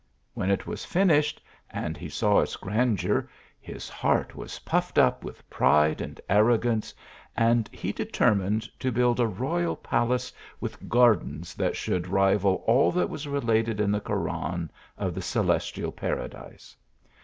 [0.33, 5.47] When it was finished, and he saw its grandeur, his heart was puffed up with
[5.47, 6.91] pride and arrogance,
[7.37, 12.91] and he determined to build a royal pal ace, with gardens that should rival all
[12.93, 16.75] that was re lated in the Koran of the celestial paradise.